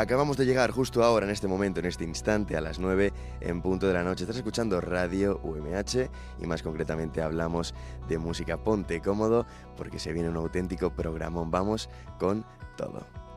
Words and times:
Acabamos 0.00 0.38
de 0.38 0.46
llegar 0.46 0.70
justo 0.70 1.04
ahora, 1.04 1.26
en 1.26 1.30
este 1.30 1.46
momento, 1.46 1.80
en 1.80 1.84
este 1.84 2.04
instante, 2.04 2.56
a 2.56 2.62
las 2.62 2.78
9 2.78 3.12
en 3.42 3.60
punto 3.60 3.86
de 3.86 3.92
la 3.92 4.02
noche. 4.02 4.24
Estás 4.24 4.38
escuchando 4.38 4.80
Radio 4.80 5.38
UMH 5.42 6.08
y 6.40 6.46
más 6.46 6.62
concretamente 6.62 7.20
hablamos 7.20 7.74
de 8.08 8.16
música. 8.16 8.56
Ponte 8.56 9.02
cómodo 9.02 9.44
porque 9.76 9.98
se 9.98 10.14
viene 10.14 10.30
un 10.30 10.36
auténtico 10.36 10.88
programón. 10.88 11.50
Vamos 11.50 11.90
con 12.18 12.46
todo. 12.78 13.29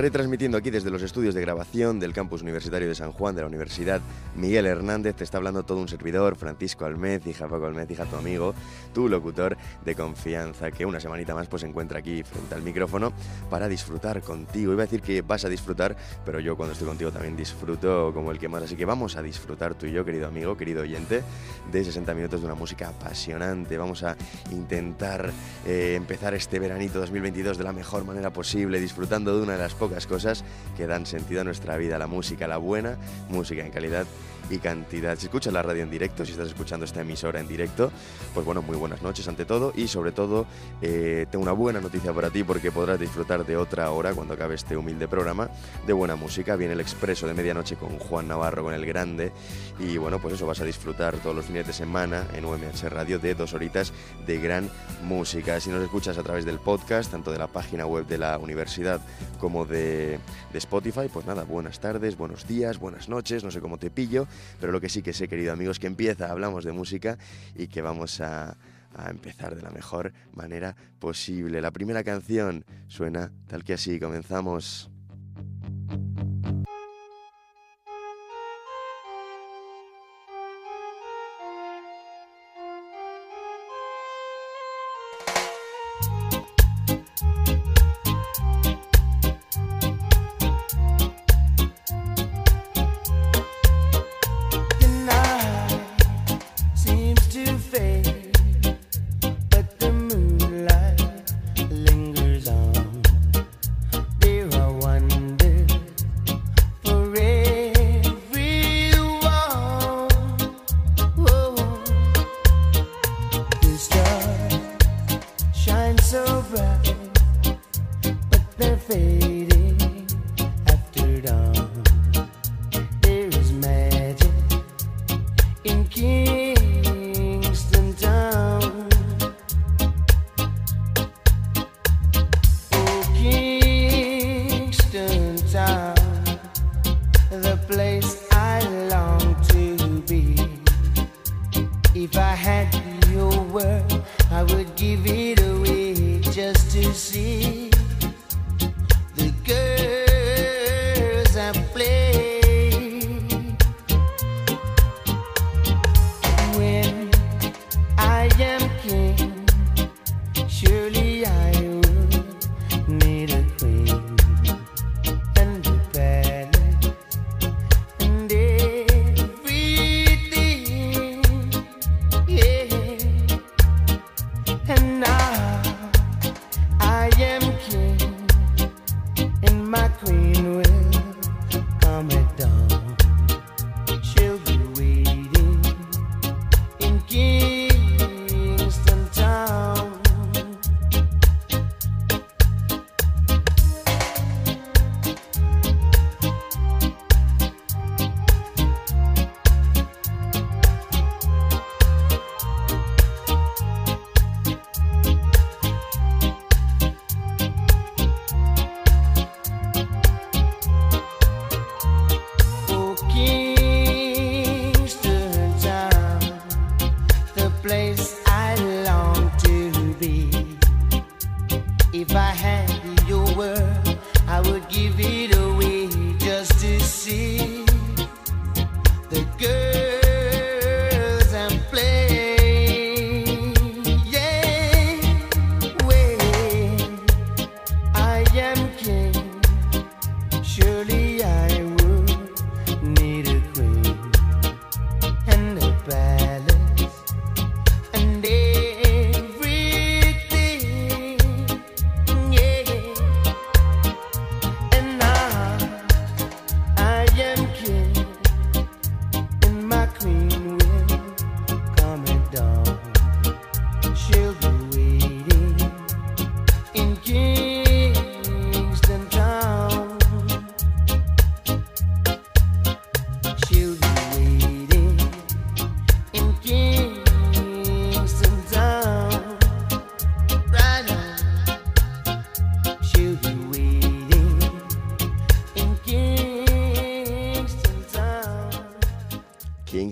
Retransmitiendo 0.00 0.56
aquí 0.56 0.70
desde 0.70 0.88
los 0.88 1.02
estudios 1.02 1.34
de 1.34 1.42
grabación 1.42 2.00
del 2.00 2.14
campus 2.14 2.40
universitario 2.40 2.88
de 2.88 2.94
San 2.94 3.12
Juan 3.12 3.34
de 3.34 3.42
la 3.42 3.48
Universidad 3.48 4.00
Miguel 4.34 4.64
Hernández, 4.64 5.14
te 5.14 5.24
está 5.24 5.36
hablando 5.36 5.62
todo 5.62 5.78
un 5.78 5.88
servidor, 5.88 6.36
Francisco 6.36 6.86
Almez, 6.86 7.26
hija 7.26 7.48
Paco 7.48 7.66
Almez, 7.66 7.90
hija 7.90 8.06
tu 8.06 8.16
amigo, 8.16 8.54
tu 8.94 9.10
locutor 9.10 9.58
de 9.84 9.94
confianza, 9.94 10.70
que 10.70 10.86
una 10.86 11.00
semanita 11.00 11.34
más 11.34 11.48
pues 11.48 11.60
se 11.60 11.68
encuentra 11.68 11.98
aquí 11.98 12.22
frente 12.22 12.54
al 12.54 12.62
micrófono 12.62 13.12
para 13.50 13.68
disfrutar 13.68 14.22
contigo. 14.22 14.72
Iba 14.72 14.84
a 14.84 14.86
decir 14.86 15.02
que 15.02 15.20
vas 15.20 15.44
a 15.44 15.50
disfrutar, 15.50 15.94
pero 16.24 16.40
yo 16.40 16.56
cuando 16.56 16.72
estoy 16.72 16.88
contigo 16.88 17.12
también 17.12 17.36
disfruto 17.36 18.10
como 18.14 18.32
el 18.32 18.38
que 18.38 18.48
más, 18.48 18.62
así 18.62 18.76
que 18.76 18.86
vamos 18.86 19.16
a 19.16 19.22
disfrutar 19.22 19.74
tú 19.74 19.84
y 19.84 19.92
yo, 19.92 20.02
querido 20.02 20.28
amigo, 20.28 20.56
querido 20.56 20.80
oyente, 20.80 21.22
de 21.70 21.84
60 21.84 22.14
minutos 22.14 22.40
de 22.40 22.46
una 22.46 22.54
música 22.54 22.88
apasionante. 22.88 23.76
Vamos 23.76 24.02
a 24.02 24.16
intentar 24.50 25.30
eh, 25.66 25.92
empezar 25.94 26.32
este 26.32 26.58
veranito 26.58 27.00
2022 27.00 27.58
de 27.58 27.64
la 27.64 27.74
mejor 27.74 28.06
manera 28.06 28.32
posible, 28.32 28.80
disfrutando 28.80 29.36
de 29.36 29.42
una 29.42 29.52
de 29.52 29.58
las 29.58 29.74
pocas 29.74 29.89
cosas 30.06 30.44
que 30.76 30.86
dan 30.86 31.06
sentido 31.06 31.40
a 31.40 31.44
nuestra 31.44 31.76
vida, 31.76 31.98
la 31.98 32.06
música, 32.06 32.48
la 32.48 32.56
buena 32.56 32.96
música 33.28 33.64
en 33.64 33.70
calidad 33.70 34.06
y 34.50 34.58
cantidad. 34.58 35.16
Si 35.18 35.26
escuchas 35.26 35.52
la 35.52 35.62
radio 35.62 35.82
en 35.82 35.90
directo, 35.90 36.24
si 36.24 36.32
estás 36.32 36.48
escuchando 36.48 36.84
esta 36.84 37.00
emisora 37.00 37.40
en 37.40 37.48
directo, 37.48 37.90
pues 38.34 38.44
bueno, 38.44 38.62
muy 38.62 38.76
buenas 38.76 39.02
noches 39.02 39.26
ante 39.28 39.44
todo 39.44 39.72
y 39.76 39.88
sobre 39.88 40.12
todo 40.12 40.46
eh, 40.82 41.26
tengo 41.30 41.42
una 41.42 41.52
buena 41.52 41.80
noticia 41.80 42.12
para 42.12 42.30
ti 42.30 42.42
porque 42.42 42.72
podrás 42.72 42.98
disfrutar 42.98 43.46
de 43.46 43.56
otra 43.56 43.90
hora 43.90 44.12
cuando 44.12 44.34
acabe 44.34 44.54
este 44.54 44.76
humilde 44.76 45.08
programa 45.08 45.48
de 45.86 45.92
buena 45.92 46.16
música. 46.16 46.56
Viene 46.56 46.74
el 46.74 46.80
expreso 46.80 47.26
de 47.26 47.34
medianoche 47.34 47.76
con 47.76 47.98
Juan 47.98 48.28
Navarro, 48.28 48.64
con 48.64 48.74
el 48.74 48.84
grande 48.86 49.32
y 49.78 49.96
bueno, 49.96 50.18
pues 50.20 50.34
eso 50.34 50.46
vas 50.46 50.60
a 50.60 50.64
disfrutar 50.64 51.16
todos 51.18 51.36
los 51.36 51.46
fines 51.46 51.66
de 51.66 51.72
semana 51.72 52.26
en 52.34 52.44
UMH 52.44 52.88
Radio 52.88 53.18
de 53.18 53.34
dos 53.34 53.54
horitas 53.54 53.92
de 54.26 54.38
gran 54.38 54.70
música. 55.04 55.60
Si 55.60 55.70
nos 55.70 55.82
escuchas 55.82 56.18
a 56.18 56.22
través 56.22 56.44
del 56.44 56.58
podcast, 56.58 57.10
tanto 57.10 57.32
de 57.32 57.38
la 57.38 57.46
página 57.46 57.86
web 57.86 58.06
de 58.06 58.18
la 58.18 58.38
universidad 58.38 59.00
como 59.38 59.64
de, 59.64 60.18
de 60.52 60.58
Spotify, 60.58 61.08
pues 61.12 61.26
nada, 61.26 61.44
buenas 61.44 61.80
tardes, 61.80 62.16
buenos 62.16 62.46
días, 62.46 62.78
buenas 62.78 63.08
noches, 63.08 63.44
no 63.44 63.50
sé 63.50 63.60
cómo 63.60 63.78
te 63.78 63.90
pillo 63.90 64.26
pero 64.60 64.72
lo 64.72 64.80
que 64.80 64.88
sí 64.88 65.02
que 65.02 65.12
sé, 65.12 65.28
querido 65.28 65.52
amigos, 65.52 65.78
que 65.78 65.86
empieza, 65.86 66.30
hablamos 66.30 66.64
de 66.64 66.72
música 66.72 67.18
y 67.54 67.68
que 67.68 67.82
vamos 67.82 68.20
a, 68.20 68.56
a 68.94 69.10
empezar 69.10 69.54
de 69.54 69.62
la 69.62 69.70
mejor 69.70 70.12
manera 70.32 70.76
posible. 70.98 71.60
La 71.60 71.70
primera 71.70 72.04
canción 72.04 72.64
suena 72.88 73.32
tal 73.46 73.64
que 73.64 73.74
así, 73.74 73.98
comenzamos. 73.98 74.90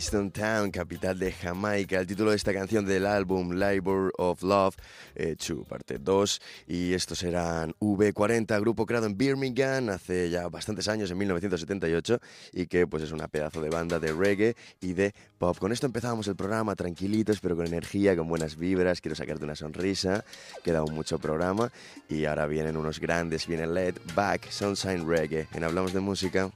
Kingston 0.08 0.31
Town, 0.31 0.70
capital 0.70 1.19
de 1.19 1.31
Jamaica. 1.32 2.00
El 2.00 2.06
título 2.06 2.31
de 2.31 2.37
esta 2.37 2.55
canción 2.55 2.87
del 2.87 3.05
álbum 3.05 3.52
Labor 3.52 4.10
of 4.16 4.43
Love, 4.43 4.75
2, 4.75 4.81
eh, 5.16 5.64
parte 5.69 5.99
2. 5.99 6.40
Y 6.66 6.94
estos 6.94 7.22
eran 7.22 7.75
V40, 7.78 8.58
grupo 8.58 8.87
creado 8.87 9.05
en 9.05 9.19
Birmingham 9.19 9.90
hace 9.90 10.31
ya 10.31 10.49
bastantes 10.49 10.88
años, 10.88 11.10
en 11.10 11.19
1978, 11.19 12.20
y 12.55 12.66
que 12.69 12.87
pues 12.87 13.02
es 13.02 13.12
una 13.12 13.28
pedazo 13.28 13.60
de 13.60 13.69
banda 13.69 13.99
de 13.99 14.14
reggae 14.14 14.56
y 14.81 14.94
de 14.94 15.12
pop. 15.37 15.58
Con 15.58 15.72
esto 15.72 15.84
empezábamos 15.84 16.26
el 16.28 16.37
programa 16.37 16.75
tranquilitos, 16.75 17.40
pero 17.40 17.55
con 17.55 17.66
energía, 17.66 18.16
con 18.16 18.28
buenas 18.28 18.56
vibras. 18.56 19.02
Quiero 19.02 19.14
sacarte 19.14 19.44
una 19.44 19.56
sonrisa. 19.56 20.25
Queda 20.64 20.78
aún 20.78 20.94
mucho 20.94 21.19
programa. 21.19 21.70
Y 22.08 22.25
ahora 22.25 22.46
vienen 22.46 22.78
unos 22.78 22.99
grandes, 22.99 23.46
viene 23.46 23.66
Led 23.66 23.96
Back, 24.14 24.49
Sunshine 24.49 25.06
Reggae. 25.06 25.49
En 25.52 25.64
Hablamos 25.64 25.93
de 25.93 26.00
Música. 26.00 26.50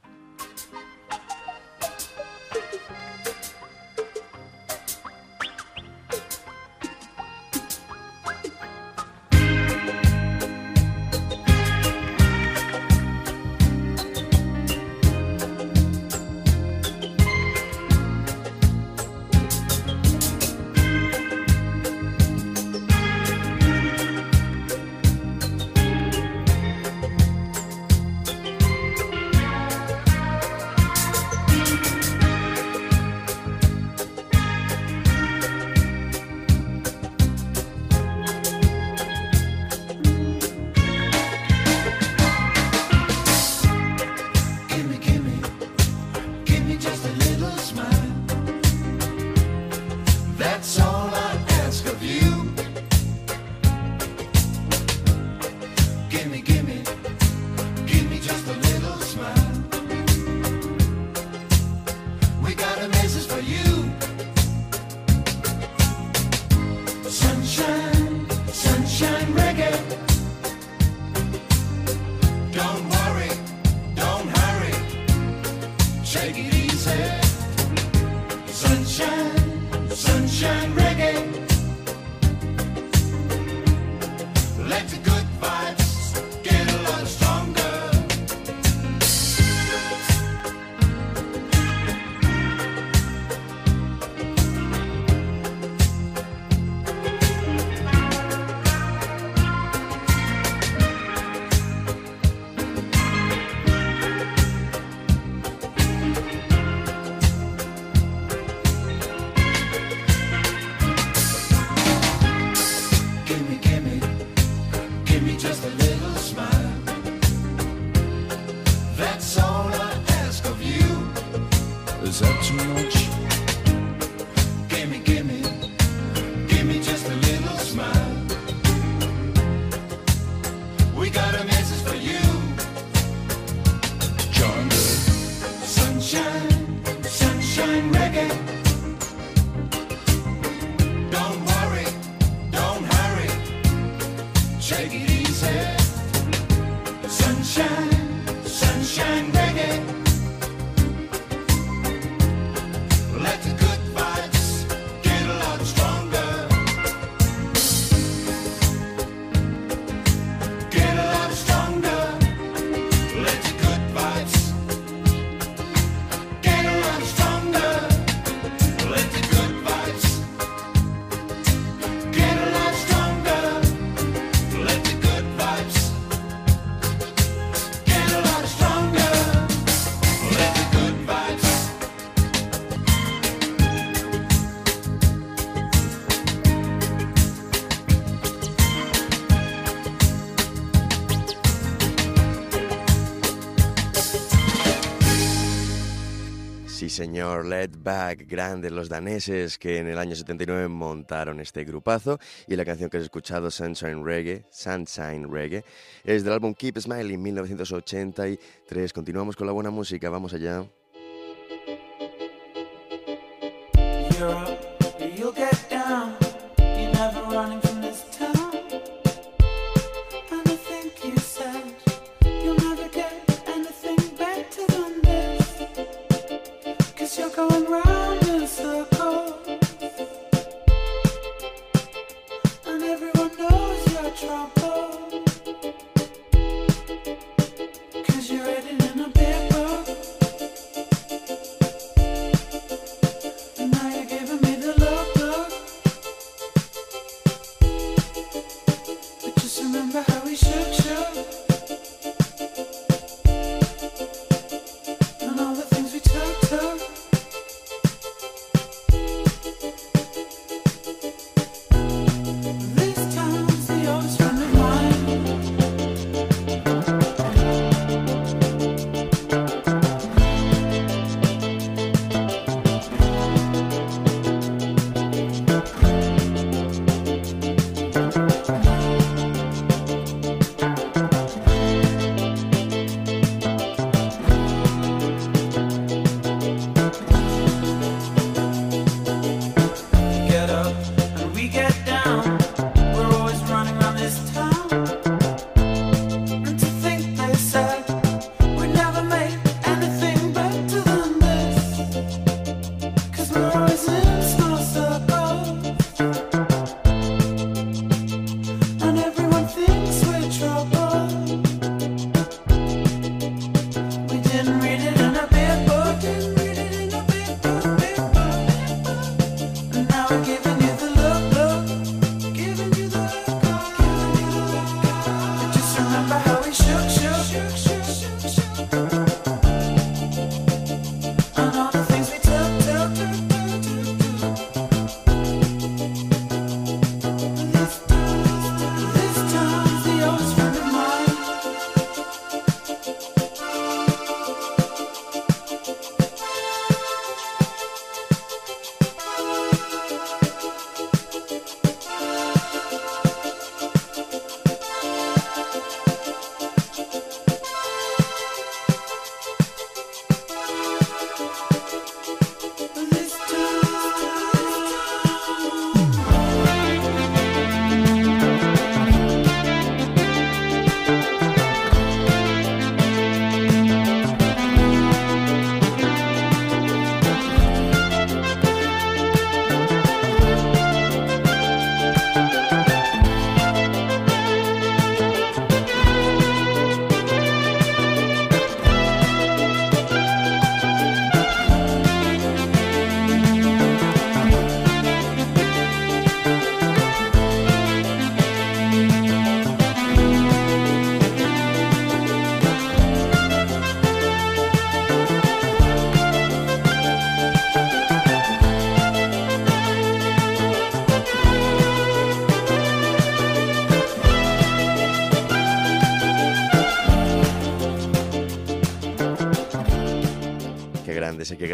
Señor 197.03 197.47
Led 197.47 197.71
Back, 197.79 198.29
grandes 198.29 198.71
los 198.71 198.89
daneses 198.89 199.59
que 199.59 199.79
en 199.79 199.89
el 199.89 199.99
año 199.99 200.15
79 200.15 200.69
montaron 200.69 201.41
este 201.41 201.65
grupazo 201.65 202.21
y 202.47 202.55
la 202.55 202.65
canción 202.65 202.89
que 202.89 202.99
has 202.99 203.03
escuchado, 203.03 203.51
Sunshine 203.51 204.05
Reggae, 204.05 204.45
Sunshine 204.53 205.29
Reggae, 205.29 205.65
es 206.05 206.23
del 206.23 206.35
álbum 206.35 206.55
Keep 206.55 206.79
Smiling 206.79 207.21
1983. 207.21 208.93
Continuamos 208.93 209.35
con 209.35 209.49
la 209.49 209.53
buena 209.53 209.71
música, 209.71 210.11
vamos 210.11 210.33
allá. 210.33 210.65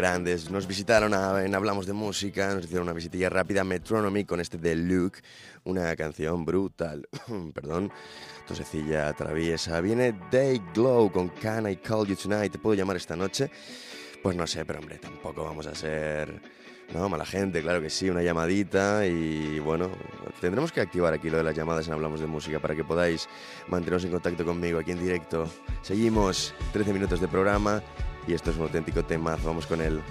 Grandes. 0.09 0.49
Nos 0.49 0.65
visitaron 0.65 1.13
en 1.45 1.53
Hablamos 1.53 1.85
de 1.85 1.93
Música, 1.93 2.55
nos 2.55 2.65
hicieron 2.65 2.87
una 2.87 2.93
visitilla 2.93 3.29
rápida 3.29 3.61
a 3.61 3.63
Metronomy 3.63 4.25
con 4.25 4.39
este 4.39 4.57
de 4.57 4.75
Luke, 4.75 5.19
una 5.65 5.95
canción 5.95 6.45
brutal. 6.45 7.07
Perdón, 7.53 7.91
tosecilla 8.47 9.13
traviesa. 9.13 9.79
Viene 9.81 10.19
Day 10.31 10.63
Glow 10.73 11.11
con 11.11 11.29
Can 11.29 11.69
I 11.69 11.75
Call 11.75 12.07
You 12.07 12.15
Tonight. 12.15 12.51
¿Te 12.51 12.57
puedo 12.57 12.73
llamar 12.73 12.97
esta 12.97 13.15
noche? 13.15 13.51
Pues 14.23 14.35
no 14.35 14.47
sé, 14.47 14.65
pero 14.65 14.79
hombre, 14.79 14.97
tampoco 14.97 15.43
vamos 15.43 15.67
a 15.67 15.75
ser 15.75 16.41
no, 16.91 17.07
mala 17.07 17.25
gente, 17.25 17.61
claro 17.61 17.79
que 17.79 17.91
sí, 17.91 18.09
una 18.09 18.23
llamadita 18.23 19.05
y 19.05 19.59
bueno, 19.59 19.91
tendremos 20.41 20.71
que 20.71 20.81
activar 20.81 21.13
aquí 21.13 21.29
lo 21.29 21.37
de 21.37 21.43
las 21.43 21.55
llamadas 21.55 21.87
en 21.87 21.93
Hablamos 21.93 22.19
de 22.19 22.25
Música 22.25 22.59
para 22.59 22.75
que 22.75 22.83
podáis 22.83 23.29
manteneros 23.67 24.05
en 24.05 24.11
contacto 24.11 24.43
conmigo 24.43 24.79
aquí 24.79 24.89
en 24.89 24.99
directo. 24.99 25.47
Seguimos 25.83 26.55
13 26.73 26.93
minutos 26.93 27.21
de 27.21 27.27
programa 27.27 27.83
y 28.29 28.33
esto 28.33 28.51
es 28.51 28.57
un 28.57 28.63
auténtico 28.63 29.03
tema, 29.03 29.35
vamos 29.43 29.65
con 29.65 29.81
él. 29.81 30.01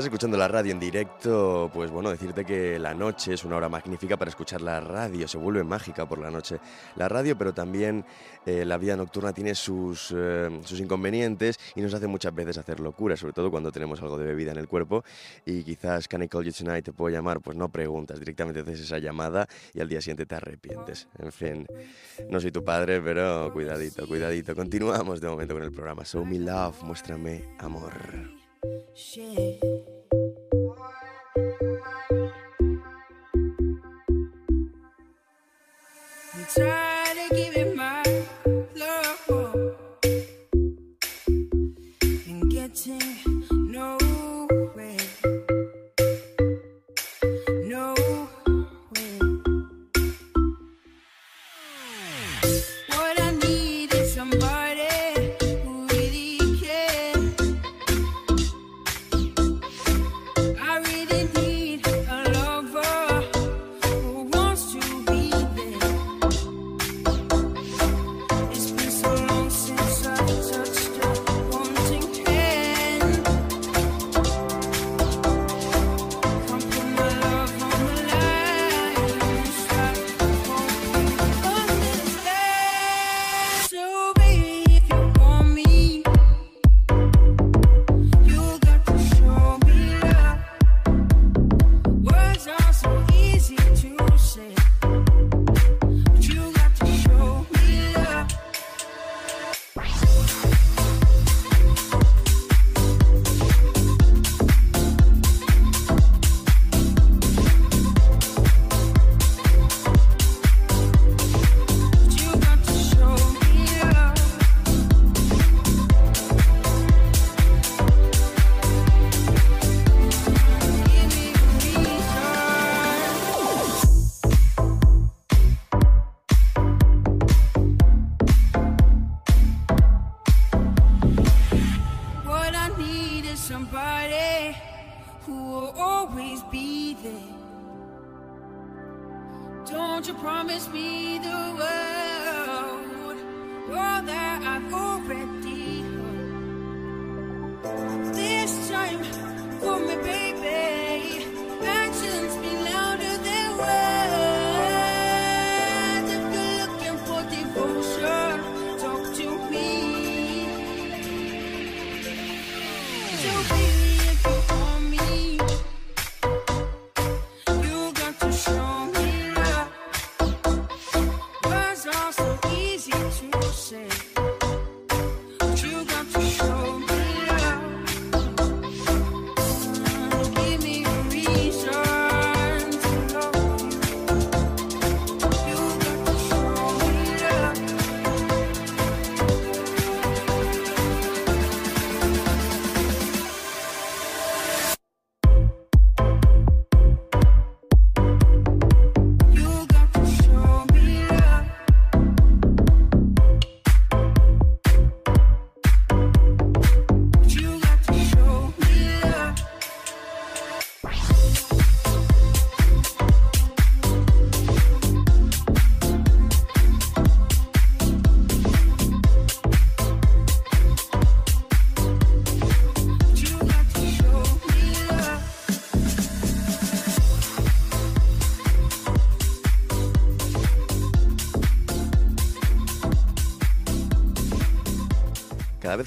Estás 0.00 0.14
escuchando 0.14 0.38
la 0.38 0.48
radio 0.48 0.72
en 0.72 0.80
directo, 0.80 1.70
pues 1.74 1.90
bueno, 1.90 2.08
decirte 2.08 2.46
que 2.46 2.78
la 2.78 2.94
noche 2.94 3.34
es 3.34 3.44
una 3.44 3.56
hora 3.56 3.68
magnífica 3.68 4.16
para 4.16 4.30
escuchar 4.30 4.62
la 4.62 4.80
radio, 4.80 5.28
se 5.28 5.36
vuelve 5.36 5.62
mágica 5.62 6.08
por 6.08 6.18
la 6.18 6.30
noche 6.30 6.58
la 6.96 7.06
radio, 7.06 7.36
pero 7.36 7.52
también 7.52 8.06
eh, 8.46 8.64
la 8.64 8.78
vida 8.78 8.96
nocturna 8.96 9.34
tiene 9.34 9.54
sus, 9.54 10.14
eh, 10.16 10.48
sus 10.64 10.80
inconvenientes 10.80 11.58
y 11.74 11.82
nos 11.82 11.92
hace 11.92 12.06
muchas 12.06 12.34
veces 12.34 12.56
hacer 12.56 12.80
locuras, 12.80 13.20
sobre 13.20 13.34
todo 13.34 13.50
cuando 13.50 13.70
tenemos 13.70 14.00
algo 14.00 14.16
de 14.16 14.24
bebida 14.24 14.52
en 14.52 14.56
el 14.56 14.68
cuerpo 14.68 15.04
y 15.44 15.64
quizás 15.64 16.08
Can 16.08 16.22
I 16.22 16.28
Call 16.28 16.44
You 16.44 16.52
Tonight 16.52 16.86
te 16.86 16.94
puedo 16.94 17.14
llamar, 17.14 17.40
pues 17.42 17.58
no 17.58 17.68
preguntas, 17.68 18.18
directamente 18.18 18.60
haces 18.60 18.80
esa 18.80 18.96
llamada 18.96 19.48
y 19.74 19.80
al 19.80 19.88
día 19.90 20.00
siguiente 20.00 20.24
te 20.24 20.34
arrepientes. 20.34 21.08
En 21.18 21.30
fin, 21.30 21.66
no 22.30 22.40
soy 22.40 22.52
tu 22.52 22.64
padre, 22.64 23.02
pero 23.02 23.52
cuidadito, 23.52 24.06
cuidadito. 24.06 24.56
Continuamos 24.56 25.20
de 25.20 25.28
momento 25.28 25.52
con 25.52 25.62
el 25.62 25.72
programa. 25.72 26.06
Show 26.06 26.24
Me 26.24 26.38
Love, 26.38 26.84
muéstrame 26.84 27.44
amor. 27.58 28.39
Shit. 28.94 29.60
Try 36.54 37.14
to 37.14 37.34
give 37.34 37.56
it 37.56 37.69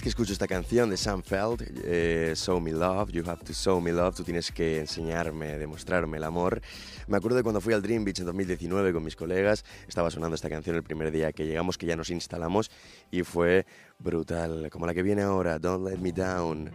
que 0.04 0.10
escucho 0.10 0.34
esta 0.34 0.48
canción 0.48 0.90
de 0.90 0.98
Sam 0.98 1.24
Feld, 1.24 1.64
eh, 1.86 2.34
Show 2.36 2.60
Me 2.60 2.74
Love, 2.74 3.10
You 3.14 3.24
Have 3.26 3.46
to 3.46 3.54
Show 3.54 3.80
Me 3.80 3.94
Love, 3.94 4.14
tú 4.14 4.24
tienes 4.26 4.52
que 4.52 4.82
enseñarme, 4.82 5.58
demostrarme 5.58 6.18
el 6.18 6.26
amor, 6.26 6.60
me 7.08 7.16
acuerdo 7.16 7.38
de 7.38 7.44
cuando 7.44 7.62
fui 7.62 7.74
al 7.74 7.82
Dream 7.82 8.04
Beach 8.04 8.20
en 8.20 8.26
2019 8.26 8.92
con 8.92 9.02
mis 9.02 9.16
colegas, 9.16 9.64
estaba 9.88 10.12
sonando 10.12 10.36
esta 10.36 10.50
canción 10.50 10.76
el 10.76 10.84
primer 10.84 11.10
día 11.10 11.32
que 11.32 11.46
llegamos, 11.46 11.78
que 11.78 11.86
ya 11.86 11.96
nos 11.96 12.10
instalamos, 12.10 12.70
y 13.12 13.24
fue 13.24 13.66
brutal, 13.98 14.70
como 14.70 14.86
la 14.88 14.94
que 14.94 15.04
viene 15.04 15.22
ahora, 15.22 15.58
Don't 15.58 15.88
Let 15.88 16.00
Me 16.00 16.12
Down. 16.12 16.70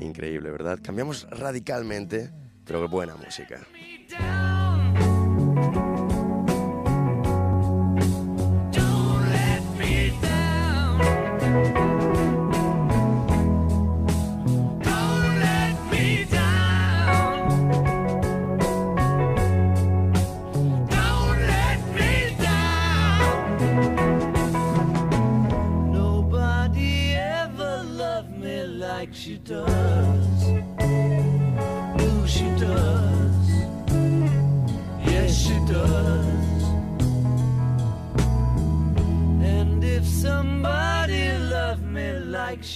Increíble, 0.00 0.50
¿verdad? 0.50 0.78
Cambiamos 0.82 1.28
radicalmente, 1.30 2.30
pero 2.64 2.88
buena 2.88 3.16
música. 3.16 3.60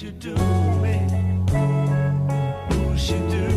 she 0.02 0.10
do 0.10 0.34
me? 0.82 0.98
Who 2.72 2.98
she 2.98 3.18
do? 3.30 3.51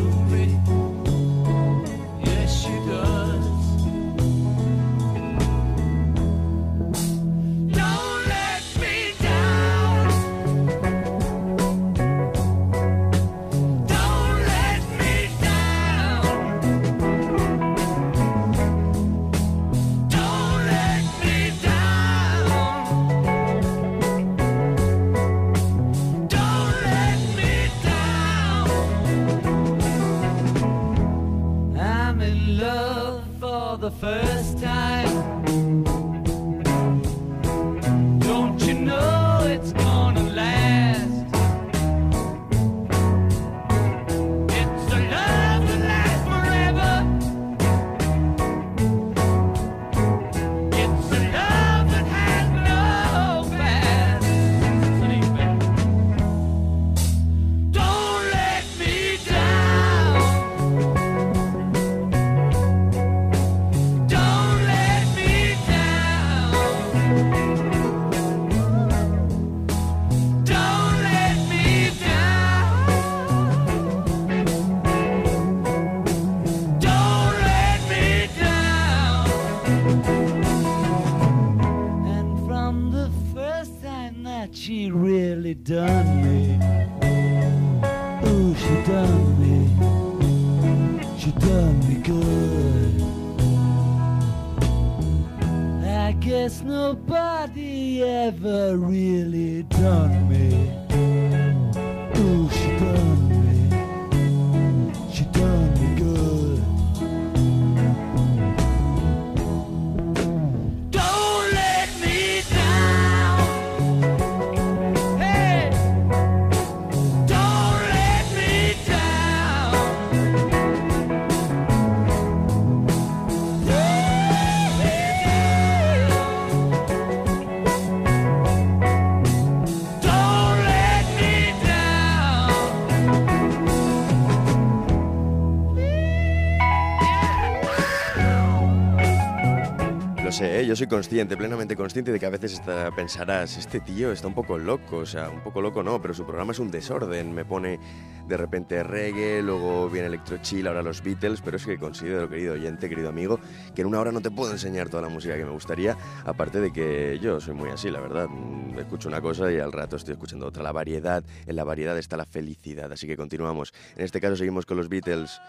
Sé, 140.35 140.59
¿eh? 140.59 140.65
yo 140.65 140.75
soy 140.75 140.87
consciente, 140.87 141.37
plenamente 141.37 141.77
consciente 141.77 142.11
de 142.11 142.19
que 142.19 142.25
a 142.25 142.29
veces 142.29 142.61
pensarás, 142.93 143.55
este 143.55 143.79
tío 143.79 144.11
está 144.11 144.27
un 144.27 144.33
poco 144.33 144.57
loco, 144.57 144.97
o 144.97 145.05
sea, 145.05 145.29
un 145.29 145.41
poco 145.41 145.61
loco 145.61 145.81
no, 145.81 146.01
pero 146.01 146.13
su 146.13 146.25
programa 146.25 146.51
es 146.51 146.59
un 146.59 146.69
desorden, 146.69 147.33
me 147.33 147.45
pone 147.45 147.79
de 148.27 148.35
repente 148.35 148.83
reggae, 148.83 149.41
luego 149.41 149.89
viene 149.89 150.07
electro 150.07 150.37
chill, 150.41 150.67
ahora 150.67 150.81
los 150.81 151.01
Beatles, 151.01 151.39
pero 151.39 151.55
es 151.55 151.65
que 151.65 151.77
considero, 151.77 152.27
querido 152.27 152.55
oyente, 152.55 152.89
querido 152.89 153.07
amigo, 153.07 153.39
que 153.73 153.83
en 153.83 153.87
una 153.87 154.01
hora 154.01 154.11
no 154.11 154.19
te 154.19 154.29
puedo 154.29 154.51
enseñar 154.51 154.89
toda 154.89 155.03
la 155.03 155.09
música 155.09 155.37
que 155.37 155.45
me 155.45 155.51
gustaría, 155.51 155.95
aparte 156.25 156.59
de 156.59 156.73
que 156.73 157.17
yo 157.21 157.39
soy 157.39 157.53
muy 157.53 157.69
así, 157.69 157.89
la 157.89 158.01
verdad, 158.01 158.27
mm, 158.27 158.77
escucho 158.77 159.07
una 159.07 159.21
cosa 159.21 159.49
y 159.53 159.59
al 159.59 159.71
rato 159.71 159.95
estoy 159.95 160.15
escuchando 160.15 160.47
otra, 160.47 160.63
la 160.63 160.73
variedad, 160.73 161.23
en 161.45 161.55
la 161.55 161.63
variedad 161.63 161.97
está 161.97 162.17
la 162.17 162.25
felicidad, 162.25 162.91
así 162.91 163.07
que 163.07 163.15
continuamos, 163.15 163.73
en 163.95 164.03
este 164.03 164.19
caso 164.19 164.35
seguimos 164.35 164.65
con 164.65 164.75
los 164.75 164.89
Beatles, 164.89 165.39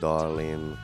Darling. 0.00 0.74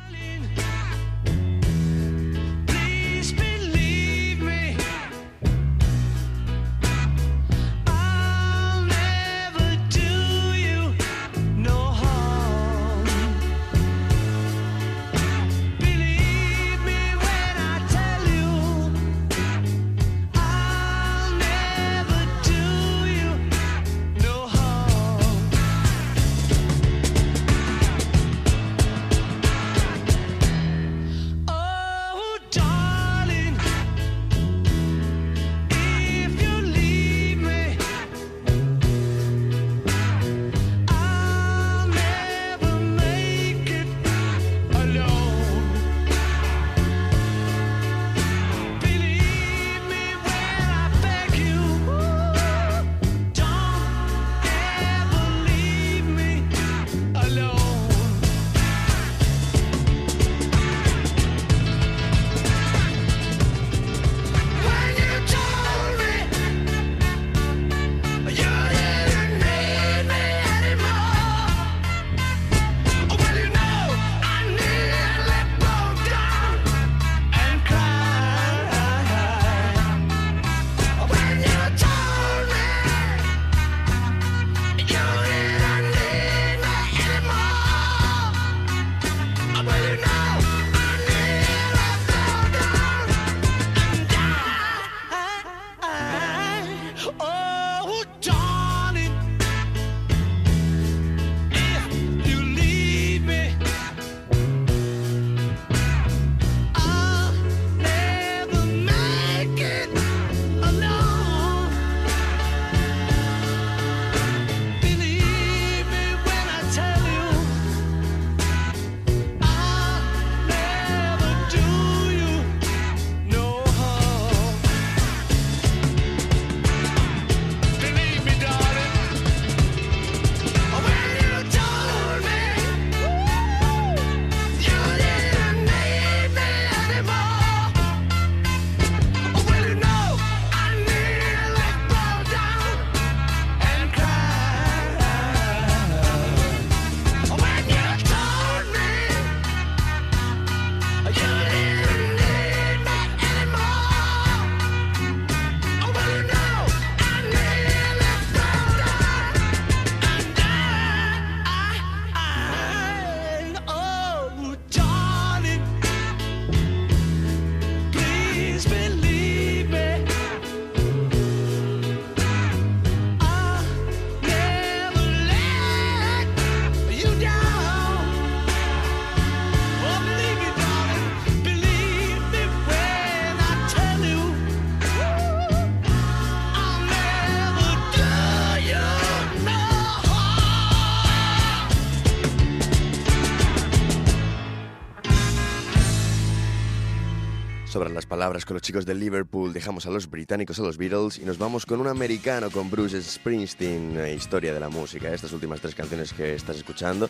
Palabras 198.09 198.45
con 198.45 198.55
los 198.55 198.63
chicos 198.63 198.87
de 198.87 198.95
Liverpool, 198.95 199.53
dejamos 199.53 199.87
a 199.87 199.91
los 199.91 200.11
británicos, 200.11 200.59
a 200.59 200.63
los 200.63 200.79
Beatles 200.79 201.19
y 201.19 201.25
nos 201.25 201.39
vamos 201.39 201.65
con 201.65 201.81
un 201.81 201.87
americano, 201.87 202.51
con 202.51 202.71
Bruce 202.71 203.01
Springsteen, 203.01 203.97
historia 204.17 204.53
de 204.53 204.59
la 204.59 204.69
música, 204.69 205.13
estas 205.13 205.33
últimas 205.33 205.61
tres 205.61 205.75
canciones 205.75 206.13
que 206.13 206.35
estás 206.35 206.57
escuchando. 206.57 207.09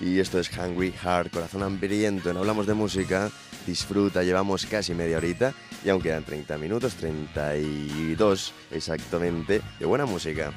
Y 0.00 0.18
esto 0.18 0.38
es 0.38 0.50
Hungry 0.56 0.92
Heart, 0.92 1.32
Corazón 1.32 1.62
Hambriento. 1.62 2.32
No 2.32 2.40
hablamos 2.40 2.66
de 2.66 2.74
música, 2.74 3.30
disfruta, 3.66 4.22
llevamos 4.22 4.64
casi 4.64 4.94
media 4.94 5.18
horita 5.18 5.52
y 5.84 5.90
aún 5.90 6.00
quedan 6.00 6.24
30 6.24 6.56
minutos, 6.56 6.94
32 6.94 8.54
exactamente, 8.70 9.60
de 9.78 9.86
buena 9.86 10.06
música. 10.06 10.52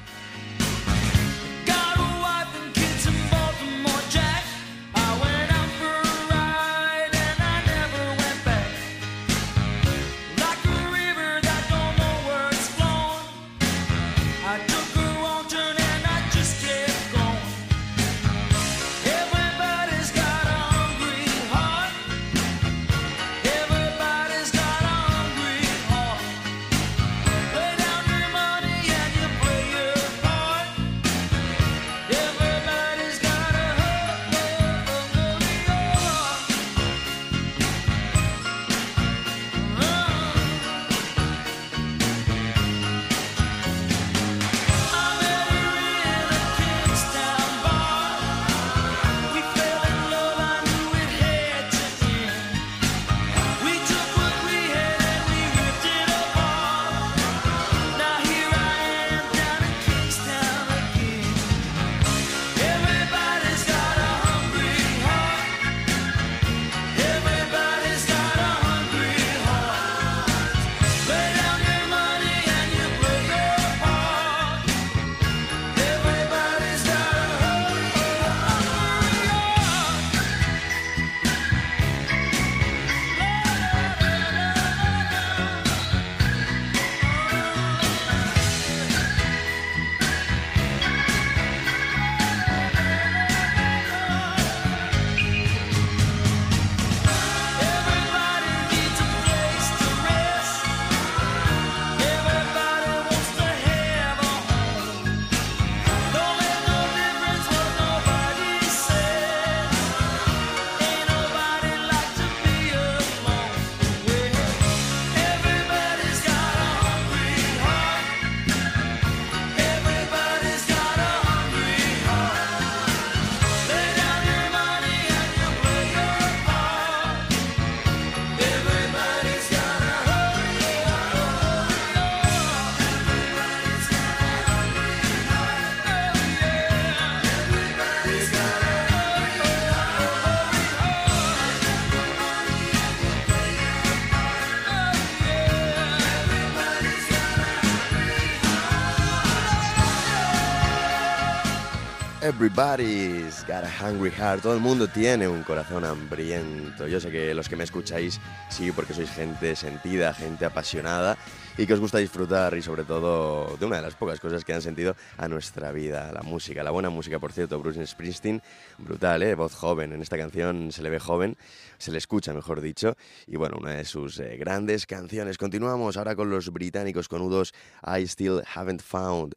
Everybody's 152.44 153.42
got 153.44 153.64
a 153.64 153.70
hungry 153.70 154.10
heart. 154.10 154.42
Todo 154.42 154.52
el 154.52 154.60
mundo 154.60 154.86
tiene 154.86 155.26
un 155.26 155.42
corazón 155.44 155.82
hambriento. 155.82 156.86
Yo 156.86 157.00
sé 157.00 157.10
que 157.10 157.32
los 157.32 157.48
que 157.48 157.56
me 157.56 157.64
escucháis 157.64 158.20
sí, 158.50 158.70
porque 158.70 158.92
sois 158.92 159.10
gente 159.10 159.56
sentida, 159.56 160.12
gente 160.12 160.44
apasionada 160.44 161.16
y 161.56 161.64
que 161.64 161.72
os 161.72 161.80
gusta 161.80 161.96
disfrutar 161.96 162.54
y 162.54 162.60
sobre 162.60 162.84
todo 162.84 163.56
de 163.56 163.64
una 163.64 163.76
de 163.76 163.82
las 163.82 163.94
pocas 163.94 164.20
cosas 164.20 164.44
que 164.44 164.52
han 164.52 164.60
sentido 164.60 164.94
a 165.16 165.26
nuestra 165.26 165.72
vida, 165.72 166.12
la 166.12 166.20
música, 166.20 166.62
la 166.62 166.70
buena 166.70 166.90
música, 166.90 167.18
por 167.18 167.32
cierto, 167.32 167.58
Bruce 167.58 167.86
Springsteen, 167.86 168.42
brutal, 168.76 169.22
¿eh? 169.22 169.34
voz 169.34 169.54
joven, 169.54 169.94
en 169.94 170.02
esta 170.02 170.18
canción 170.18 170.70
se 170.70 170.82
le 170.82 170.90
ve 170.90 170.98
joven, 170.98 171.38
se 171.78 171.92
le 171.92 171.96
escucha, 171.96 172.34
mejor 172.34 172.60
dicho, 172.60 172.94
y 173.26 173.36
bueno, 173.36 173.56
una 173.58 173.70
de 173.70 173.86
sus 173.86 174.20
eh, 174.20 174.36
grandes 174.36 174.84
canciones. 174.84 175.38
Continuamos 175.38 175.96
ahora 175.96 176.14
con 176.14 176.28
los 176.28 176.52
británicos 176.52 177.08
con 177.08 177.22
U2, 177.22 177.54
I 177.98 178.06
Still 178.06 178.42
Haven't 178.54 178.82
Found 178.82 179.34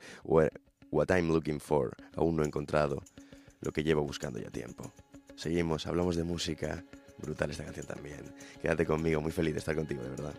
What 0.91 1.11
I'm 1.11 1.29
Looking 1.29 1.59
For. 1.59 1.95
Aún 2.15 2.35
no 2.35 2.43
he 2.43 2.45
encontrado 2.45 3.03
lo 3.61 3.71
que 3.71 3.83
llevo 3.83 4.03
buscando 4.03 4.39
ya 4.39 4.49
tiempo. 4.49 4.91
Seguimos, 5.35 5.87
hablamos 5.87 6.15
de 6.15 6.23
música. 6.23 6.83
Brutal 7.19 7.51
esta 7.51 7.63
canción 7.63 7.85
también. 7.85 8.21
Quédate 8.61 8.85
conmigo, 8.85 9.21
muy 9.21 9.31
feliz 9.31 9.53
de 9.53 9.59
estar 9.59 9.75
contigo, 9.75 10.03
de 10.03 10.09
verdad. 10.09 10.33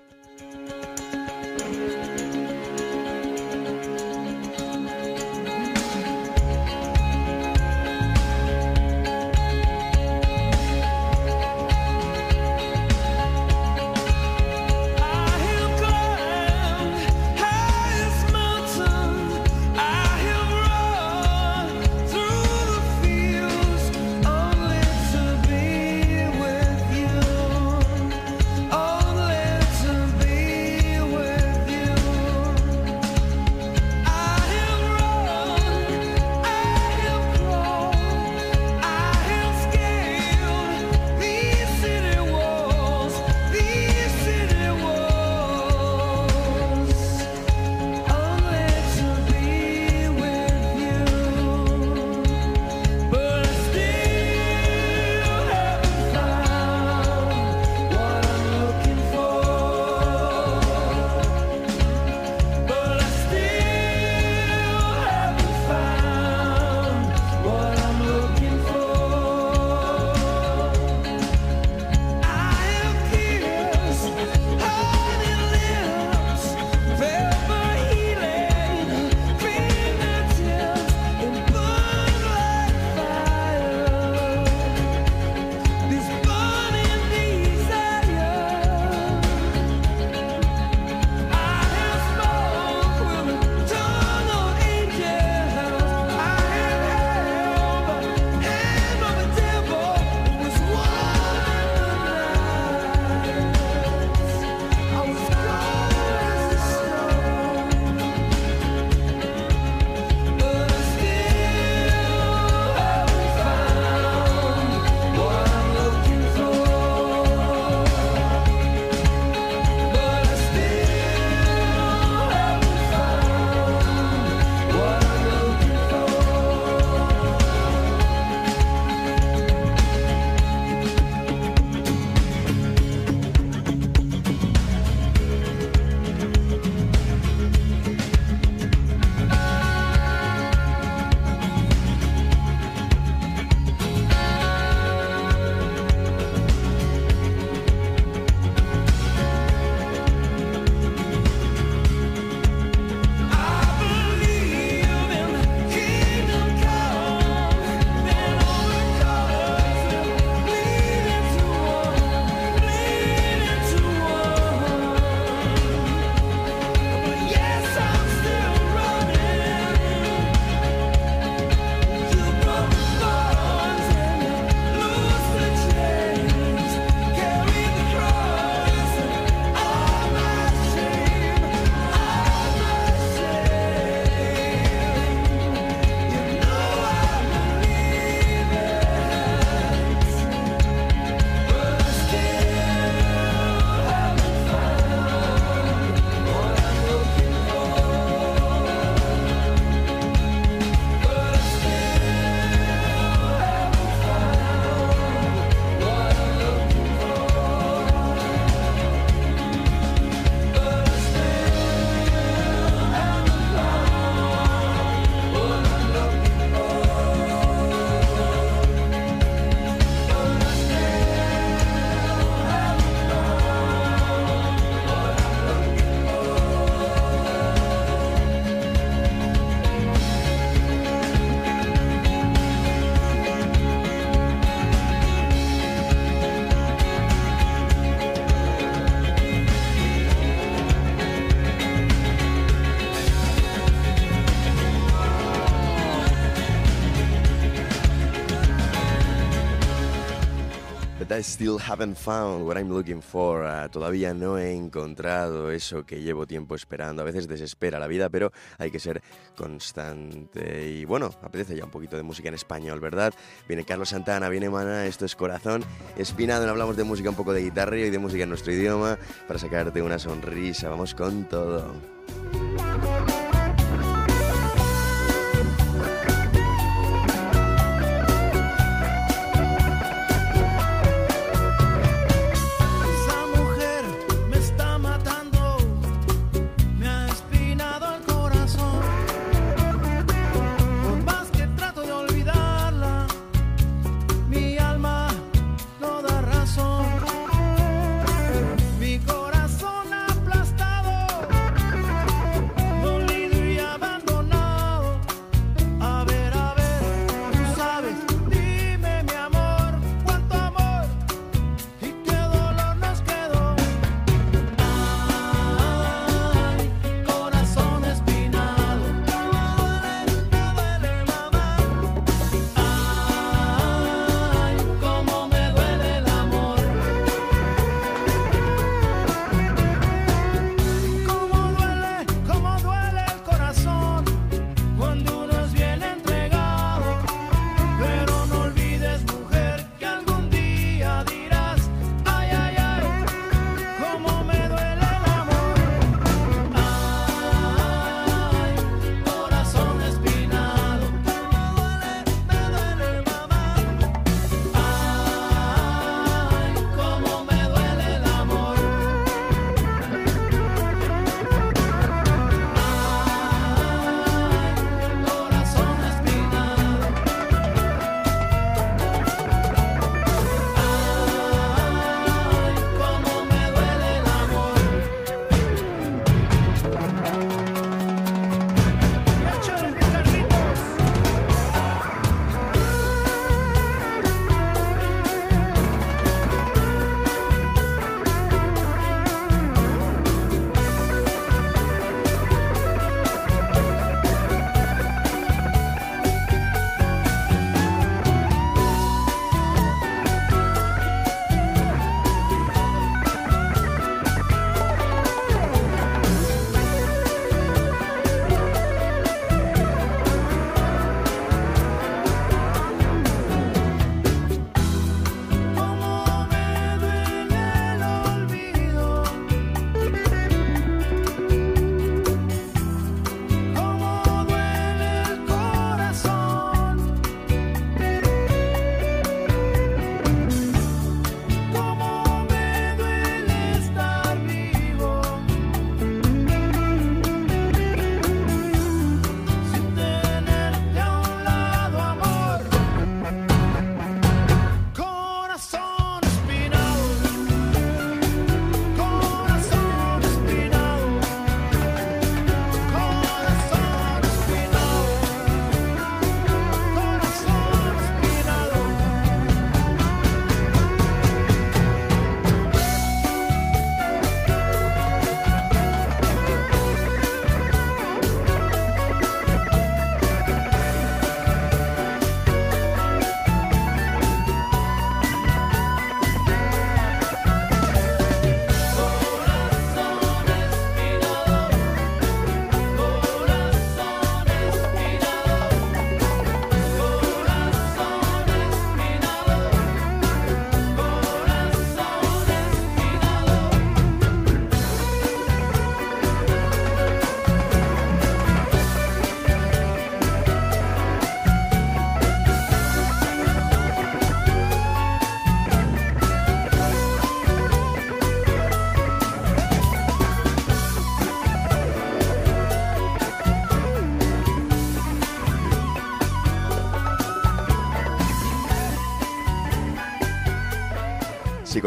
Still 251.21 251.59
haven't 251.59 251.97
found 251.97 252.47
what 252.47 252.57
I'm 252.57 252.71
looking 252.71 253.03
for. 253.03 253.45
Uh, 253.45 253.69
todavía 253.69 254.15
no 254.15 254.39
he 254.39 254.55
encontrado 254.55 255.51
eso 255.51 255.85
que 255.85 256.01
llevo 256.01 256.27
tiempo 256.27 256.55
esperando. 256.55 257.03
A 257.03 257.05
veces 257.05 257.27
desespera 257.27 257.79
la 257.79 257.87
vida, 257.87 258.09
pero 258.09 258.33
hay 258.57 258.71
que 258.71 258.79
ser 258.79 259.03
constante. 259.37 260.69
Y 260.69 260.85
bueno, 260.85 261.11
apetece 261.23 261.57
ya 261.57 261.65
un 261.65 261.71
poquito 261.71 261.97
de 261.97 262.03
música 262.03 262.29
en 262.29 262.35
español, 262.35 262.81
¿verdad? 262.81 263.13
Viene 263.49 263.65
Carlos 263.65 263.91
Santana, 263.91 264.29
viene 264.29 264.49
Mana, 264.49 264.87
esto 264.87 265.05
es 265.05 265.17
Corazón 265.17 265.65
Espinado. 265.97 266.49
Hablamos 266.49 266.77
de 266.77 266.85
música, 266.85 267.11
un 267.11 267.17
poco 267.17 267.33
de 267.33 267.43
guitarra 267.43 267.77
y 267.77 267.91
de 267.91 267.99
música 267.99 268.23
en 268.23 268.29
nuestro 268.29 268.53
idioma 268.53 268.99
para 269.27 269.39
sacarte 269.39 269.83
una 269.83 269.99
sonrisa. 269.99 270.69
Vamos 270.69 270.95
con 270.95 271.29
todo. 271.29 271.75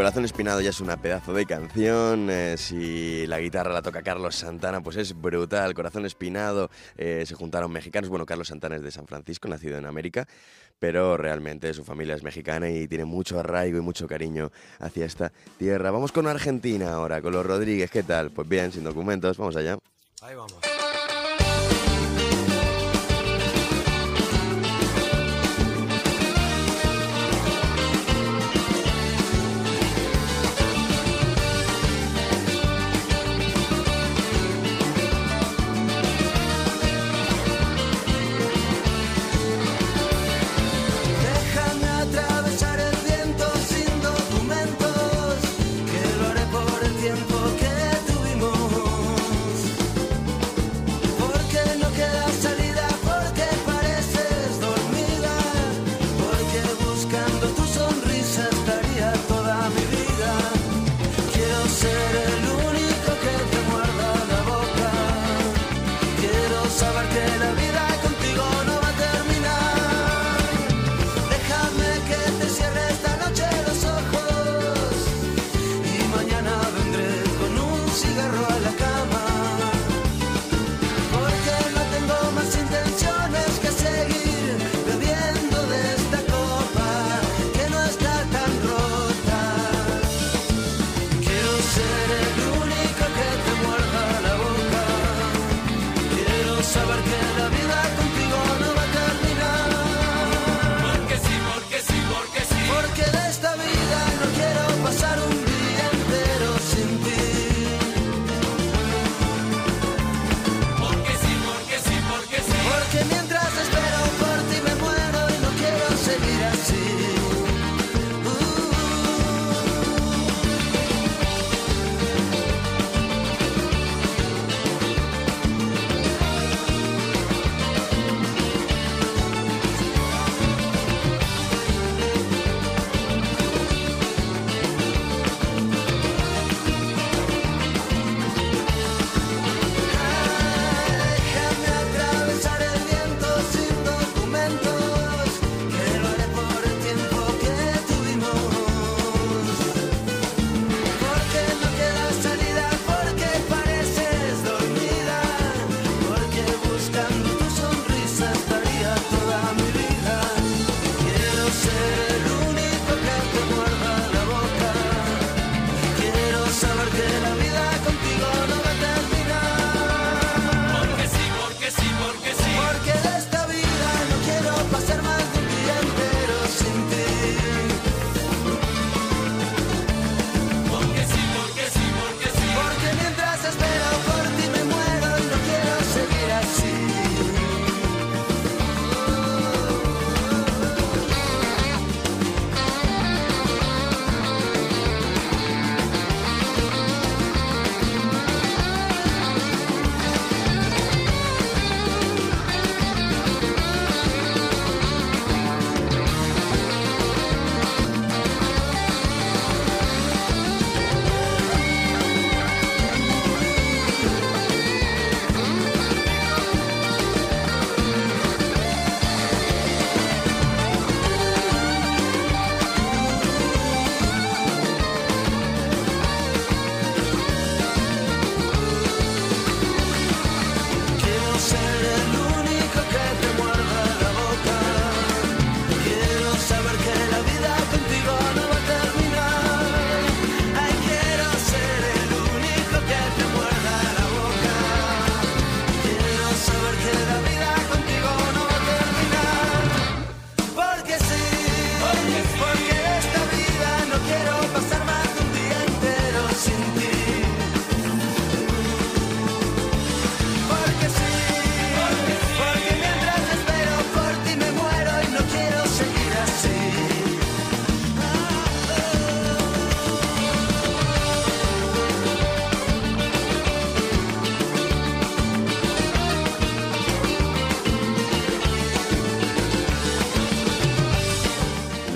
Corazón 0.01 0.25
Espinado 0.25 0.61
ya 0.61 0.71
es 0.71 0.81
una 0.81 0.97
pedazo 0.97 1.31
de 1.31 1.45
canción, 1.45 2.31
eh, 2.31 2.55
si 2.57 3.27
la 3.27 3.39
guitarra 3.39 3.71
la 3.71 3.83
toca 3.83 4.01
Carlos 4.01 4.35
Santana, 4.35 4.81
pues 4.81 4.97
es 4.97 5.13
brutal. 5.13 5.75
Corazón 5.75 6.07
Espinado, 6.07 6.71
eh, 6.97 7.23
se 7.27 7.35
juntaron 7.35 7.71
mexicanos. 7.71 8.09
Bueno, 8.09 8.25
Carlos 8.25 8.47
Santana 8.47 8.77
es 8.77 8.81
de 8.81 8.89
San 8.89 9.05
Francisco, 9.05 9.47
nacido 9.47 9.77
en 9.77 9.85
América, 9.85 10.27
pero 10.79 11.17
realmente 11.17 11.71
su 11.75 11.83
familia 11.83 12.15
es 12.15 12.23
mexicana 12.23 12.67
y 12.67 12.87
tiene 12.87 13.05
mucho 13.05 13.39
arraigo 13.39 13.77
y 13.77 13.81
mucho 13.81 14.07
cariño 14.07 14.51
hacia 14.79 15.05
esta 15.05 15.31
tierra. 15.59 15.91
Vamos 15.91 16.11
con 16.11 16.25
Argentina 16.25 16.93
ahora, 16.93 17.21
con 17.21 17.33
los 17.33 17.45
Rodríguez. 17.45 17.91
¿Qué 17.91 18.01
tal? 18.01 18.31
Pues 18.31 18.49
bien, 18.49 18.71
sin 18.71 18.83
documentos, 18.83 19.37
vamos 19.37 19.55
allá. 19.55 19.77
Ahí 20.23 20.33
vamos. 20.33 20.70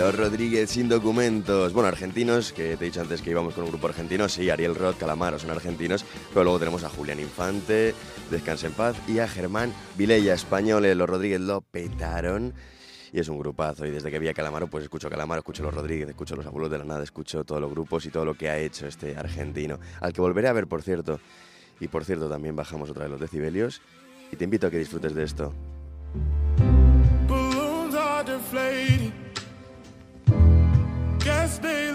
Los 0.06 0.18
Rodríguez 0.18 0.70
sin 0.70 0.88
documentos. 0.88 1.74
Bueno, 1.74 1.88
argentinos, 1.88 2.54
que 2.54 2.78
te 2.78 2.86
he 2.86 2.90
dicho 2.90 3.02
antes 3.02 3.24
que 3.24 3.32
íbamos 3.32 3.56
con 3.56 3.64
un 3.64 3.72
grupo 3.72 3.88
argentino. 3.88 4.30
Sí, 4.30 4.52
Ariel 4.52 4.76
Roth, 4.76 5.00
Calamaro 5.00 5.40
son 5.40 5.50
argentinos. 5.50 6.06
Pero 6.30 6.44
luego 6.44 6.60
tenemos 6.60 6.84
a 6.84 6.90
Julián 6.90 7.20
Infante, 7.20 7.96
Descanse 8.30 8.68
en 8.68 8.74
Paz, 8.74 8.96
y 9.08 9.18
a 9.18 9.28
Germán 9.28 9.74
Vilella, 9.98 10.36
españoles. 10.36 10.96
Los 10.96 11.10
Rodríguez 11.10 11.42
lo 11.42 11.62
petaron. 11.62 12.54
Y 13.12 13.20
es 13.20 13.30
un 13.30 13.40
grupazo. 13.40 13.88
Y 13.88 13.90
desde 13.90 14.12
que 14.12 14.20
vi 14.20 14.28
a 14.28 14.36
Calamaro, 14.36 14.68
pues 14.68 14.84
escucho 14.84 15.08
a 15.08 15.10
Calamaro, 15.10 15.40
escucho 15.40 15.64
a 15.64 15.66
los 15.66 15.74
Rodríguez, 15.74 16.08
escucho 16.08 16.36
a 16.36 16.38
los 16.38 16.46
abuelos 16.46 16.70
de 16.70 16.78
la 16.78 16.84
nada, 16.84 17.04
escucho 17.04 17.44
todos 17.44 17.60
los 17.60 17.72
grupos 17.72 18.06
y 18.06 18.12
todo 18.12 18.26
lo 18.26 18.36
que 18.36 18.48
ha 18.48 18.60
hecho 18.60 18.86
este 18.86 19.18
argentino. 19.18 19.80
Al 20.02 20.14
que 20.14 20.22
volveré 20.22 20.50
a 20.50 20.54
ver, 20.54 20.68
por 20.68 20.84
cierto. 20.84 21.20
Y 21.80 21.88
por 21.88 22.06
cierto, 22.06 22.30
también 22.30 22.56
bajamos 22.56 22.92
otra 22.92 23.06
vez 23.06 23.12
los 23.12 23.22
decibelios. 23.22 23.82
Y 24.32 24.36
te 24.36 24.44
invito 24.44 24.68
a 24.68 24.70
que 24.70 24.78
disfrutes 24.78 25.16
de 25.16 25.24
esto. 25.24 25.52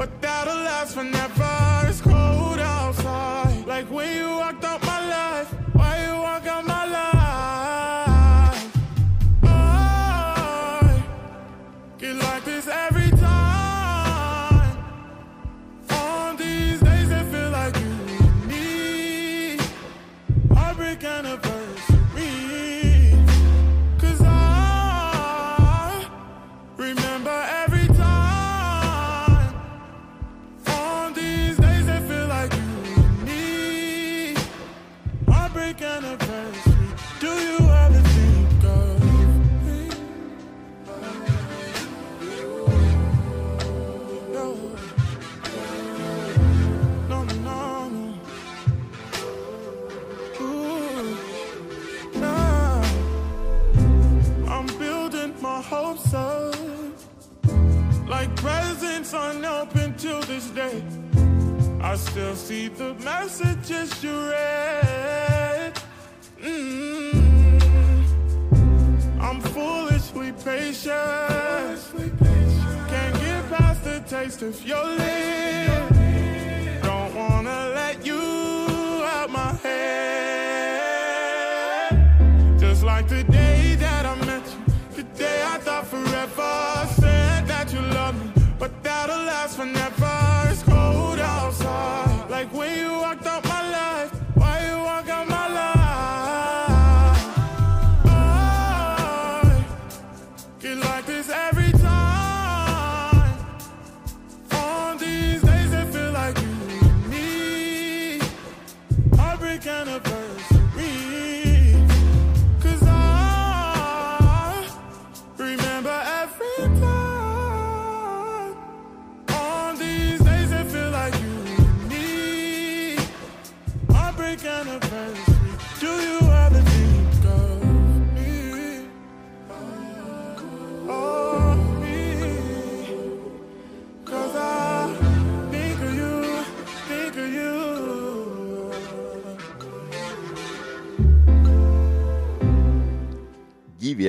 but 0.00 0.22
that'll 0.22 0.54
last 0.54 0.94
forever. 0.94 1.86
It's 1.86 2.00
cold 2.00 2.58
outside, 2.58 3.66
like 3.66 3.90
when 3.90 4.16
you 4.16 4.30
walked 4.30 4.64
out 4.64 4.79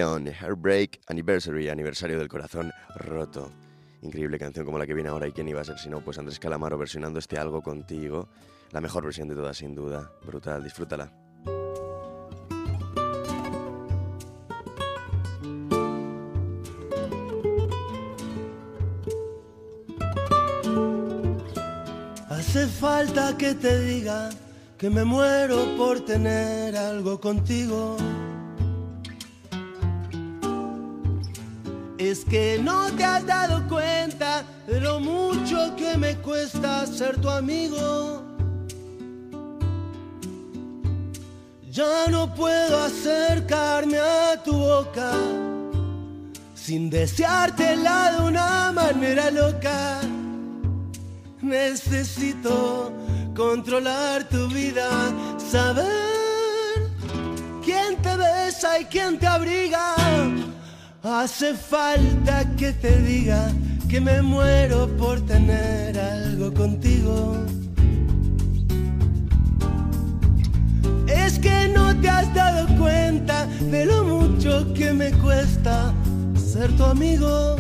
Heartbreak 0.02 1.00
Anniversary, 1.08 1.70
aniversario 1.70 2.18
del 2.18 2.28
corazón 2.28 2.72
roto. 2.96 3.52
Increíble 4.02 4.40
canción 4.40 4.66
como 4.66 4.80
la 4.80 4.88
que 4.88 4.96
viene 4.96 5.10
ahora 5.10 5.28
y 5.28 5.32
quién 5.32 5.48
iba 5.48 5.62
a 5.62 5.64
ser 5.64 5.78
si 5.78 5.90
no, 5.90 6.02
pues 6.02 6.18
Andrés 6.18 6.40
Calamaro 6.40 6.76
versionando 6.76 7.20
este 7.20 7.38
algo 7.38 7.62
contigo. 7.62 8.28
La 8.72 8.82
mejor 8.82 9.04
versión 9.04 9.28
de 9.28 9.36
todas, 9.36 9.58
sin 9.58 9.76
duda. 9.76 10.12
Brutal, 10.26 10.64
disfrútala. 10.64 11.12
Hace 22.28 22.66
falta 22.66 23.38
que 23.38 23.54
te 23.54 23.82
diga 23.82 24.32
que 24.80 24.90
me 24.90 25.04
muero 25.04 25.78
por 25.78 26.04
tener 26.04 26.76
algo 26.76 27.22
contigo. 27.22 27.98
Es 32.12 32.26
que 32.26 32.60
no 32.62 32.92
te 32.92 33.06
has 33.06 33.26
dado 33.26 33.66
cuenta 33.70 34.44
de 34.68 34.82
lo 34.82 35.00
mucho 35.00 35.74
que 35.78 35.96
me 35.96 36.18
cuesta 36.18 36.86
ser 36.86 37.16
tu 37.22 37.30
amigo. 37.30 38.22
Ya 41.70 42.08
no 42.10 42.36
puedo 42.36 42.84
acercarme 42.84 43.98
a 43.98 44.44
tu 44.44 44.52
boca 44.52 45.14
sin 46.54 46.90
deseártela 46.90 48.12
de 48.12 48.24
una 48.24 48.74
manera 48.74 49.32
loca. 49.32 50.02
Necesito 51.42 52.92
controlar 53.34 54.28
tu 54.28 54.50
vida, 54.50 54.90
saber 55.38 56.92
quién 57.64 57.96
te 58.02 58.18
besa 58.18 58.80
y 58.82 58.84
quién 58.84 59.18
te 59.18 59.28
abriga. 59.28 60.01
Hace 61.04 61.56
falta 61.56 62.46
que 62.56 62.74
te 62.74 63.02
diga 63.02 63.52
que 63.90 64.00
me 64.00 64.22
muero 64.22 64.88
por 64.98 65.20
tener 65.22 65.98
algo 65.98 66.54
contigo. 66.54 67.38
Es 71.08 71.40
que 71.40 71.70
no 71.70 72.00
te 72.00 72.08
has 72.08 72.32
dado 72.36 72.68
cuenta 72.78 73.48
de 73.48 73.86
lo 73.88 74.04
mucho 74.04 74.72
que 74.76 74.94
me 74.94 75.12
cuesta 75.14 75.92
ser 76.36 76.72
tu 76.78 76.84
amigo. 76.84 77.56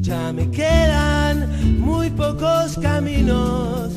Ya 0.00 0.32
me 0.32 0.50
quedan 0.50 1.78
muy 1.78 2.08
pocos 2.08 2.78
caminos, 2.80 3.92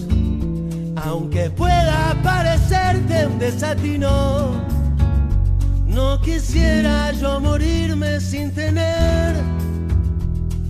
aunque 0.97 1.49
pueda 1.49 2.13
parecerte 2.21 3.25
un 3.25 3.39
desatino. 3.39 4.78
No 5.89 6.21
quisiera 6.21 7.11
yo 7.11 7.39
morirme 7.39 8.19
sin 8.21 8.51
tener 8.53 9.35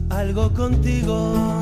algo 0.10 0.52
contigo. 0.54 1.62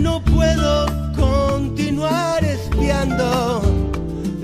No 0.00 0.20
puedo 0.20 0.86
continuar 1.14 2.44
espiando 2.44 3.62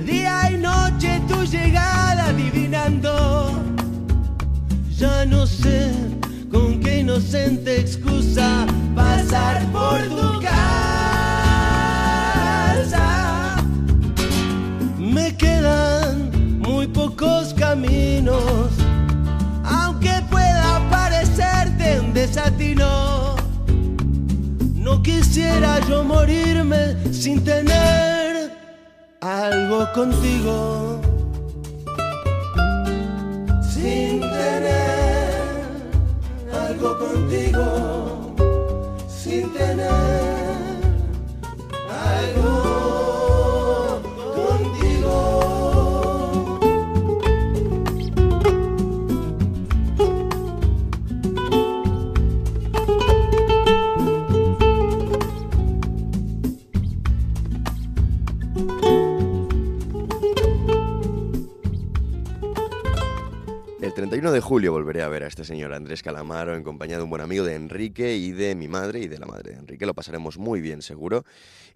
día 0.06 0.48
y 0.52 0.56
noche 0.56 1.20
tu 1.28 1.44
llegada 1.44 2.26
adivinando. 2.26 3.50
Ya 4.96 5.26
no 5.26 5.46
sé 5.46 5.90
con 6.52 6.78
qué 6.80 7.00
inocente 7.00 7.80
excusa 7.80 8.64
pasar 8.94 9.66
por 9.72 10.00
tu 10.08 10.40
casa. 10.40 10.76
Me 14.98 15.36
quedan 15.36 16.58
muy 16.60 16.86
pocos 16.86 17.52
caminos, 17.54 18.70
aunque 19.64 20.22
pueda 20.30 20.80
parecerte 20.90 21.98
un 22.00 22.14
desatino. 22.14 23.29
Quisiera 25.02 25.80
yo 25.88 26.04
morirme 26.04 26.96
sin 27.12 27.42
tener 27.42 28.50
algo 29.20 29.86
contigo. 29.94 31.00
Sin 33.62 34.20
tener 34.20 35.32
algo 36.52 36.98
contigo. 36.98 38.34
Sin 39.08 39.52
tener 39.52 39.90
algo 41.88 42.59
31 64.00 64.32
de 64.32 64.40
julio 64.40 64.72
volveré 64.72 65.02
a 65.02 65.08
ver 65.08 65.24
a 65.24 65.26
este 65.26 65.44
señor 65.44 65.74
Andrés 65.74 66.02
Calamaro 66.02 66.56
en 66.56 66.62
compañía 66.62 66.96
de 66.96 67.02
un 67.02 67.10
buen 67.10 67.20
amigo 67.20 67.44
de 67.44 67.54
Enrique 67.54 68.16
y 68.16 68.32
de 68.32 68.54
mi 68.54 68.66
madre 68.66 69.00
y 69.00 69.08
de 69.08 69.18
la 69.18 69.26
madre 69.26 69.52
de 69.52 69.58
Enrique. 69.58 69.84
Lo 69.84 69.92
pasaremos 69.92 70.38
muy 70.38 70.62
bien 70.62 70.80
seguro 70.80 71.26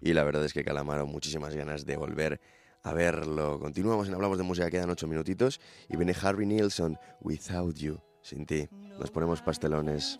y 0.01 0.13
la 0.13 0.23
verdad 0.23 0.43
es 0.43 0.51
que 0.51 0.63
Calamaro 0.63 1.05
muchísimas 1.05 1.55
ganas 1.55 1.85
de 1.85 1.97
volver 1.97 2.41
a 2.81 2.93
verlo. 2.93 3.59
Continuamos 3.59 4.07
en 4.07 4.15
Hablamos 4.15 4.39
de 4.39 4.43
Música, 4.43 4.71
quedan 4.71 4.89
ocho 4.89 5.07
minutitos 5.07 5.61
y 5.87 5.97
viene 5.97 6.15
Harry 6.19 6.47
Nilsson, 6.47 6.97
Without 7.21 7.75
You, 7.75 7.99
sin 8.23 8.47
ti. 8.47 8.69
Nos 8.97 9.11
ponemos 9.11 9.43
pastelones. 9.43 10.19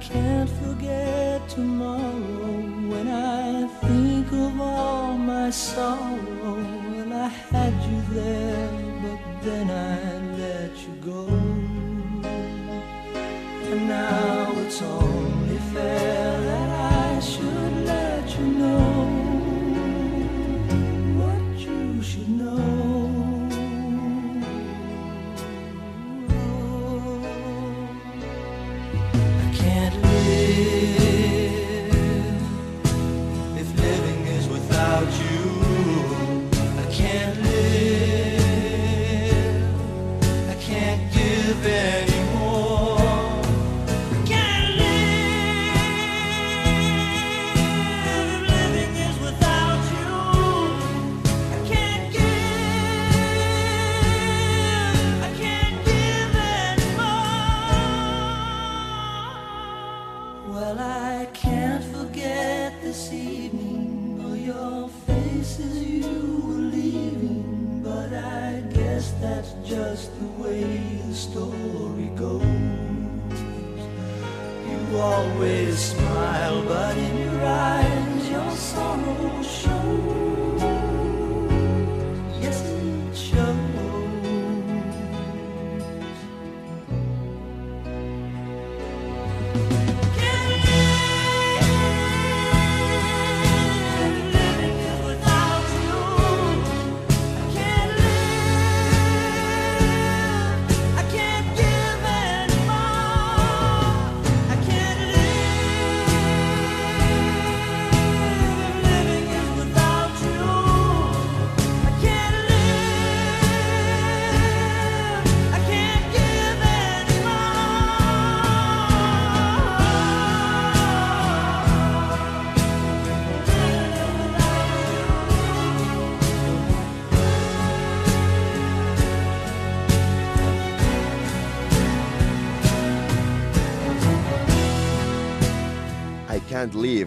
Can't 0.00 0.50
forget 0.50 1.48
tomorrow 1.48 2.60
when 2.90 3.08
I 3.08 3.66
think 3.82 4.32
of 4.32 4.60
all 4.60 5.16
my 5.16 5.50
sorrow. 5.50 6.56
Well, 6.90 7.12
I 7.12 7.28
had 7.28 7.74
you 7.88 8.02
there, 8.14 8.70
but 9.02 9.20
then 9.42 9.70
I 9.70 10.36
let 10.38 10.72
you 10.84 10.94
go. 11.12 11.26
And 13.70 13.88
now 13.88 14.52
it's 14.58 14.82
only 14.82 15.13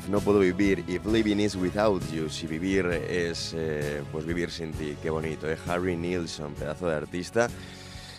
no 0.09 0.21
puedo 0.21 0.39
vivir. 0.39 0.83
If 0.87 1.05
living 1.05 1.39
is 1.39 1.55
without 1.55 2.01
you, 2.11 2.29
si 2.29 2.47
vivir 2.47 2.87
es 2.87 3.53
eh, 3.55 4.01
pues 4.11 4.25
vivir 4.25 4.49
sin 4.49 4.71
ti. 4.73 4.95
Qué 5.03 5.11
bonito, 5.11 5.47
¿eh? 5.47 5.57
Harry 5.67 5.95
Nilsson, 5.95 6.55
pedazo 6.55 6.87
de 6.87 6.95
artista. 6.95 7.47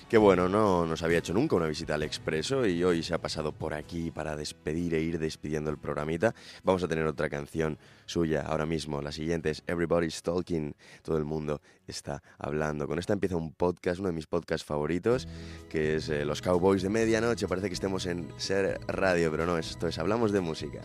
Que 0.08 0.16
bueno, 0.16 0.48
no 0.48 0.86
nos 0.86 1.02
había 1.02 1.18
hecho 1.18 1.34
nunca 1.34 1.56
una 1.56 1.66
visita 1.66 1.94
al 1.94 2.02
Expreso 2.02 2.66
y 2.66 2.82
hoy 2.82 3.02
se 3.02 3.12
ha 3.12 3.18
pasado 3.18 3.52
por 3.52 3.74
aquí 3.74 4.10
para 4.10 4.36
despedir 4.36 4.94
e 4.94 5.00
ir 5.00 5.18
despidiendo 5.18 5.70
el 5.70 5.76
programita. 5.76 6.34
Vamos 6.64 6.82
a 6.82 6.88
tener 6.88 7.06
otra 7.06 7.28
canción 7.28 7.78
suya 8.06 8.42
ahora 8.42 8.64
mismo. 8.64 9.02
La 9.02 9.12
siguiente 9.12 9.50
es 9.50 9.62
Everybody's 9.66 10.22
Talking. 10.22 10.74
Todo 11.02 11.18
el 11.18 11.24
mundo 11.24 11.60
está 11.86 12.22
hablando. 12.38 12.86
Con 12.86 12.98
esta 12.98 13.12
empieza 13.12 13.36
un 13.36 13.52
podcast, 13.52 14.00
uno 14.00 14.08
de 14.08 14.14
mis 14.14 14.26
podcasts 14.26 14.66
favoritos, 14.66 15.28
que 15.68 15.96
es 15.96 16.08
eh, 16.08 16.24
Los 16.24 16.40
Cowboys 16.40 16.82
de 16.82 16.88
Medianoche. 16.88 17.46
Parece 17.46 17.68
que 17.68 17.74
estemos 17.74 18.06
en 18.06 18.28
Ser 18.38 18.80
Radio, 18.86 19.30
pero 19.30 19.44
no, 19.44 19.58
esto 19.58 19.88
es 19.88 19.98
Hablamos 19.98 20.32
de 20.32 20.40
Música. 20.40 20.80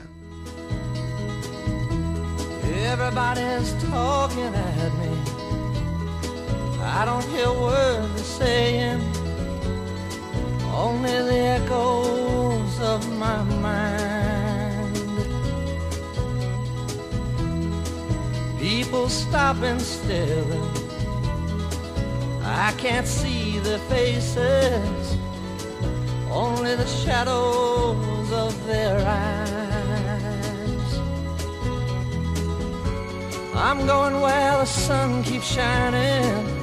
Everybody's 2.94 3.74
talking 3.90 4.52
me. 4.52 5.43
I 6.86 7.06
don't 7.06 7.24
hear 7.30 7.50
words 7.50 8.14
they're 8.14 8.24
saying, 8.24 9.02
only 10.74 11.12
the 11.12 11.40
echoes 11.58 12.80
of 12.82 13.10
my 13.18 13.42
mind. 13.44 14.98
People 18.60 19.08
stop 19.08 19.56
and 19.64 19.82
stare. 19.82 20.44
I 22.44 22.74
can't 22.78 23.08
see 23.08 23.60
their 23.60 23.80
faces, 23.90 25.18
only 26.30 26.76
the 26.76 26.86
shadows 26.86 28.32
of 28.32 28.68
their 28.68 28.98
eyes. 29.08 29.64
I'm 33.56 33.88
going 33.88 34.20
where 34.20 34.58
the 34.58 34.66
sun 34.66 35.24
keeps 35.24 35.48
shining 35.48 36.63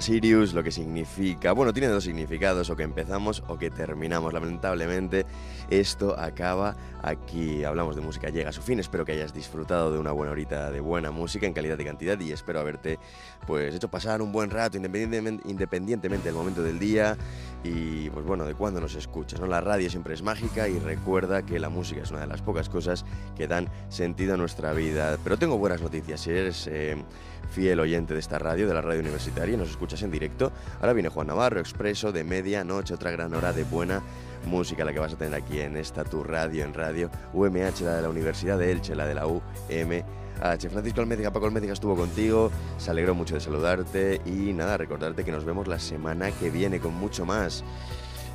Sirius, 0.00 0.54
lo 0.54 0.62
que 0.62 0.70
significa, 0.70 1.52
bueno, 1.52 1.72
tiene 1.72 1.88
dos 1.88 2.04
significados, 2.04 2.70
o 2.70 2.76
que 2.76 2.82
empezamos 2.82 3.42
o 3.48 3.58
que 3.58 3.70
terminamos. 3.70 4.32
Lamentablemente, 4.32 5.26
esto 5.70 6.18
acaba 6.18 6.76
aquí. 7.02 7.64
Hablamos 7.64 7.96
de 7.96 8.02
música, 8.02 8.28
llega 8.28 8.50
a 8.50 8.52
su 8.52 8.62
fin. 8.62 8.80
Espero 8.80 9.04
que 9.04 9.12
hayas 9.12 9.32
disfrutado 9.32 9.92
de 9.92 9.98
una 9.98 10.12
buena 10.12 10.32
horita 10.32 10.70
de 10.70 10.80
buena 10.80 11.10
música 11.10 11.46
en 11.46 11.52
calidad 11.52 11.78
y 11.78 11.84
cantidad 11.84 12.18
y 12.20 12.32
espero 12.32 12.60
haberte 12.60 12.98
pues 13.46 13.74
hecho 13.74 13.88
pasar 13.88 14.22
un 14.22 14.32
buen 14.32 14.50
rato 14.50 14.76
independientemente, 14.76 15.48
independientemente 15.48 16.26
del 16.26 16.34
momento 16.34 16.62
del 16.62 16.78
día 16.78 17.16
y 17.62 18.10
pues 18.10 18.24
bueno, 18.24 18.44
de 18.44 18.54
cuándo 18.54 18.80
nos 18.80 18.94
escuchas, 18.94 19.40
¿no? 19.40 19.46
La 19.46 19.60
radio 19.60 19.90
siempre 19.90 20.14
es 20.14 20.22
mágica 20.22 20.68
y 20.68 20.78
recuerda 20.78 21.42
que 21.42 21.58
la 21.58 21.68
música 21.68 22.02
es 22.02 22.10
una 22.10 22.20
de 22.20 22.26
las 22.26 22.42
pocas 22.42 22.68
cosas 22.68 23.04
que 23.36 23.46
dan 23.46 23.68
sentido 23.88 24.34
a 24.34 24.36
nuestra 24.36 24.72
vida. 24.72 25.18
Pero 25.22 25.38
tengo 25.38 25.58
buenas 25.58 25.82
noticias, 25.82 26.20
si 26.20 26.30
eres 26.30 26.66
eh, 26.66 26.96
fiel 27.50 27.80
oyente 27.80 28.14
de 28.14 28.20
esta 28.20 28.38
radio, 28.38 28.68
de 28.68 28.74
la 28.74 28.80
radio 28.80 29.00
universitaria, 29.00 29.54
y 29.54 29.58
nos 29.58 29.70
escuchas 29.70 30.02
en 30.02 30.10
directo, 30.10 30.52
ahora 30.80 30.92
viene 30.92 31.08
Juan 31.08 31.26
Navarro, 31.26 31.60
Expreso, 31.60 32.12
de 32.12 32.24
medianoche, 32.24 32.94
otra 32.94 33.10
gran 33.10 33.34
hora 33.34 33.52
de 33.52 33.64
buena 33.64 34.02
música 34.46 34.84
la 34.84 34.92
que 34.92 34.98
vas 34.98 35.12
a 35.12 35.16
tener 35.16 35.34
aquí 35.34 35.60
en 35.60 35.76
esta 35.76 36.04
tu 36.04 36.22
radio, 36.24 36.64
en 36.64 36.74
radio 36.74 37.10
UMH, 37.32 37.82
la 37.82 37.96
de 37.96 38.02
la 38.02 38.08
Universidad 38.08 38.58
de 38.58 38.72
Elche, 38.72 38.94
la 38.94 39.06
de 39.06 39.14
la 39.14 39.26
UMH. 39.26 40.70
Francisco 40.70 41.02
Almédiga, 41.02 41.30
Paco 41.30 41.46
Almédiga 41.46 41.74
estuvo 41.74 41.94
contigo, 41.94 42.50
se 42.78 42.90
alegró 42.90 43.14
mucho 43.14 43.34
de 43.34 43.40
saludarte 43.40 44.22
y 44.24 44.54
nada, 44.54 44.78
recordarte 44.78 45.24
que 45.24 45.32
nos 45.32 45.44
vemos 45.44 45.68
la 45.68 45.78
semana 45.78 46.30
que 46.30 46.48
viene 46.50 46.80
con 46.80 46.94
mucho 46.94 47.26
más. 47.26 47.62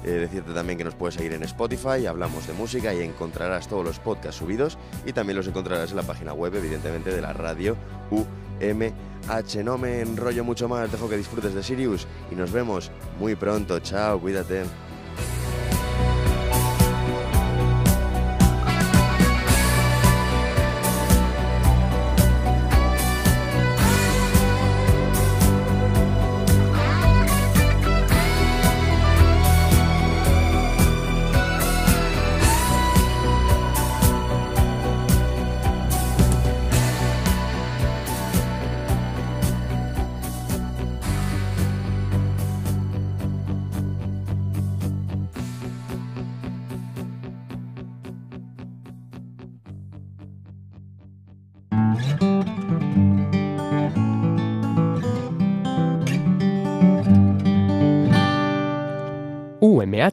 Eh, 0.04 0.12
decirte 0.12 0.54
también 0.54 0.78
que 0.78 0.84
nos 0.84 0.96
puedes 0.96 1.16
seguir 1.16 1.34
en 1.34 1.44
Spotify, 1.44 2.06
hablamos 2.06 2.46
de 2.48 2.54
música 2.54 2.94
y 2.94 3.02
encontrarás 3.02 3.68
todos 3.68 3.84
los 3.84 4.00
podcasts 4.00 4.38
subidos 4.38 4.78
y 5.06 5.14
también 5.14 5.38
los 5.38 5.48
encontrarás 5.48 5.92
en 5.92 5.98
la 5.98 6.04
página 6.04 6.34
web, 6.34 6.54
evidentemente, 6.56 7.12
de 7.12 7.22
la 7.22 7.34
radio 7.34 7.76
UMH. 8.12 9.64
No 9.64 9.78
me 9.78 10.02
enrollo 10.02 10.44
mucho 10.44 10.70
más, 10.70 10.92
dejo 10.92 11.10
que 11.10 11.18
disfrutes 11.18 11.54
de 11.56 11.64
Sirius 11.64 12.08
y 12.32 12.36
nos 12.36 12.52
vemos 12.52 12.92
muy 13.20 13.36
pronto. 13.36 13.80
Chao, 13.80 14.20
cuídate. 14.20 14.64